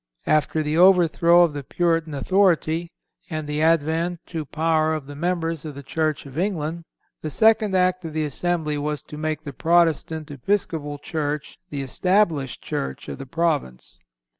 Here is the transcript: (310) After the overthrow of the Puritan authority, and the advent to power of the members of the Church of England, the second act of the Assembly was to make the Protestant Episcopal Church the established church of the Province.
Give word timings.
(310) 0.23 0.35
After 0.35 0.63
the 0.63 0.77
overthrow 0.79 1.43
of 1.43 1.53
the 1.53 1.63
Puritan 1.63 2.15
authority, 2.15 2.89
and 3.29 3.45
the 3.47 3.61
advent 3.61 4.19
to 4.25 4.45
power 4.45 4.95
of 4.95 5.05
the 5.05 5.15
members 5.15 5.63
of 5.63 5.75
the 5.75 5.83
Church 5.83 6.25
of 6.25 6.39
England, 6.39 6.85
the 7.21 7.29
second 7.29 7.75
act 7.75 8.03
of 8.05 8.13
the 8.13 8.25
Assembly 8.25 8.79
was 8.79 9.03
to 9.03 9.15
make 9.15 9.43
the 9.43 9.53
Protestant 9.53 10.31
Episcopal 10.31 10.97
Church 10.97 11.59
the 11.69 11.83
established 11.83 12.63
church 12.63 13.09
of 13.09 13.19
the 13.19 13.27
Province. 13.27 13.99